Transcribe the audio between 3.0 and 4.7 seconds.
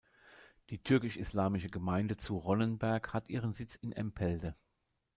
hat ihren Sitz in Empelde.